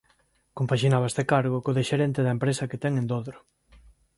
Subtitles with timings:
[0.57, 3.39] Compaxinaba este cargo co de xerente da empresa que ten en Dodro.